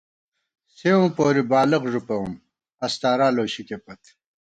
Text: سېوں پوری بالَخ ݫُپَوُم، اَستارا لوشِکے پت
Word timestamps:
سېوں 0.77 1.05
پوری 1.15 1.43
بالَخ 1.51 1.83
ݫُپَوُم، 1.91 2.31
اَستارا 2.85 3.27
لوشِکے 3.35 3.77
پت 3.83 4.01